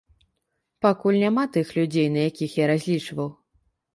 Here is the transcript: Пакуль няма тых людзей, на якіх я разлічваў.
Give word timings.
Пакуль 0.85 1.17
няма 1.23 1.43
тых 1.59 1.67
людзей, 1.77 2.09
на 2.15 2.25
якіх 2.31 2.57
я 2.63 2.73
разлічваў. 2.75 3.29